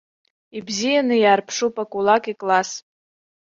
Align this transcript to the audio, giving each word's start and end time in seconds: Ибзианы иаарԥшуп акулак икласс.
Ибзианы 0.57 1.15
иаарԥшуп 1.19 1.75
акулак 1.83 2.23
икласс. 2.31 2.71